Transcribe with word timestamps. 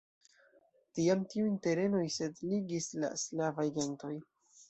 Tiam 0.99 1.19
tiujn 1.33 1.59
terenoj 1.67 2.01
setligis 2.17 2.89
la 3.03 3.13
slavaj 3.27 3.69
gentoj. 3.79 4.13